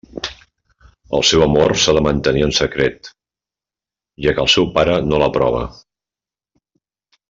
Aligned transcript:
El 1.17 1.25
seu 1.31 1.43
amor 1.47 1.75
s'ha 1.83 1.95
de 1.99 2.03
mantenir 2.07 2.43
en 2.47 2.55
secret, 2.61 3.11
ja 4.27 4.37
que 4.41 4.45
el 4.49 4.53
seu 4.59 4.71
pare 4.81 5.01
no 5.13 5.25
l'aprova. 5.25 5.65